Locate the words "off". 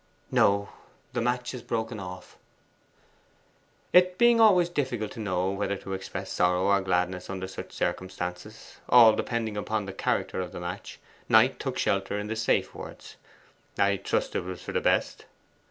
1.99-2.35